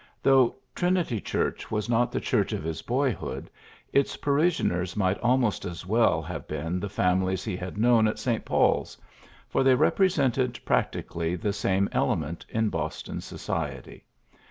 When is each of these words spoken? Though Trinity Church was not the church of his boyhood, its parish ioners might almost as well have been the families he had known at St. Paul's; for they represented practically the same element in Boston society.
Though 0.23 0.55
Trinity 0.73 1.19
Church 1.21 1.69
was 1.69 1.87
not 1.87 2.11
the 2.11 2.19
church 2.19 2.53
of 2.53 2.63
his 2.63 2.81
boyhood, 2.81 3.51
its 3.93 4.17
parish 4.17 4.59
ioners 4.59 4.95
might 4.97 5.19
almost 5.19 5.63
as 5.63 5.85
well 5.85 6.23
have 6.23 6.47
been 6.47 6.79
the 6.79 6.89
families 6.89 7.43
he 7.43 7.55
had 7.55 7.77
known 7.77 8.07
at 8.07 8.17
St. 8.17 8.43
Paul's; 8.43 8.97
for 9.47 9.61
they 9.61 9.75
represented 9.75 10.59
practically 10.65 11.35
the 11.35 11.53
same 11.53 11.87
element 11.91 12.47
in 12.49 12.69
Boston 12.69 13.21
society. 13.21 14.03